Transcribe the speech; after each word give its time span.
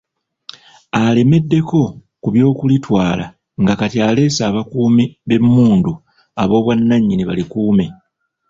Alemeddeko 1.03 1.81
ku 2.21 2.27
by'okulitwala 2.33 3.25
nga 3.61 3.73
kati 3.79 3.97
aleese 4.07 4.41
abakuumi 4.49 5.03
b'emmundu 5.27 5.93
ab'obwannannyini 6.41 7.23
balikuume. 7.29 7.85